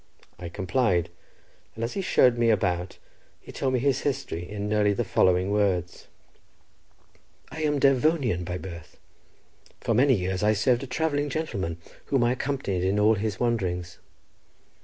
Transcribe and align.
I 0.39 0.49
complied, 0.49 1.11
and 1.75 1.83
as 1.83 1.93
he 1.93 2.01
showed 2.01 2.35
me 2.35 2.49
about 2.49 2.97
he 3.39 3.51
told 3.51 3.73
me 3.73 3.77
his 3.79 3.99
history, 3.99 4.49
in 4.49 4.67
nearly 4.67 4.93
the 4.93 5.03
following 5.03 5.51
words:— 5.51 6.07
"I 7.51 7.61
am 7.61 7.75
a 7.77 7.79
Devonian 7.79 8.43
by 8.43 8.57
birth. 8.57 8.97
For 9.79 9.93
many 9.93 10.15
years 10.15 10.41
I 10.41 10.53
served 10.53 10.81
a 10.81 10.87
travelling 10.87 11.29
gentleman, 11.29 11.77
whom 12.05 12.23
I 12.23 12.31
accompanied 12.31 12.83
in 12.83 12.97
all 12.99 13.13
his 13.13 13.39
wanderings. 13.39 13.99